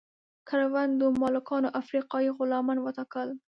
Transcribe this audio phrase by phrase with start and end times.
[0.47, 3.29] کروندو مالکانو افریقایي غلامان وټاکل.